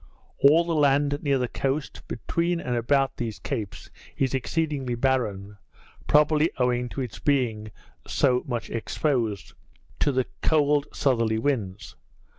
All 0.39 0.63
the 0.63 0.73
land 0.73 1.19
near 1.21 1.37
the 1.37 1.47
coast, 1.47 2.01
between 2.07 2.59
and 2.59 2.75
about 2.75 3.17
these 3.17 3.37
capes, 3.37 3.91
is 4.17 4.33
exceedingly 4.33 4.95
barren; 4.95 5.57
probably 6.07 6.49
owing 6.57 6.89
to 6.89 7.01
its 7.01 7.19
being 7.19 7.69
so 8.07 8.43
much 8.47 8.71
exposed 8.71 9.53
to 9.99 10.11
the 10.11 10.25
cold 10.41 10.87
southerly 10.91 11.37
winds. 11.37 11.95